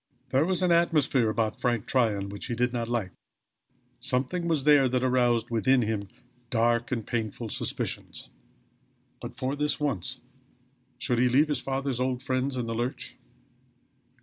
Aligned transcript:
There 0.29 0.45
was 0.47 0.63
an 0.63 0.71
atmosphere 0.71 1.29
about 1.29 1.61
Frank 1.61 1.85
Tryon 1.85 2.29
which 2.29 2.47
he 2.47 2.55
did 2.55 2.73
not 2.73 2.87
like; 2.87 3.11
something 3.99 4.47
was 4.47 4.63
there 4.63 4.89
that 4.89 5.03
aroused 5.03 5.51
within 5.51 5.83
him 5.83 6.07
dark 6.49 6.91
and 6.91 7.05
painful 7.05 7.49
suspicions. 7.49 8.27
But 9.21 9.37
for 9.37 9.55
this 9.55 9.79
once 9.79 10.17
should 10.97 11.19
he 11.19 11.29
leave 11.29 11.49
his 11.49 11.59
father's 11.59 11.99
old 11.99 12.23
friends 12.23 12.57
in 12.57 12.65
the 12.65 12.73
lurch? 12.73 13.15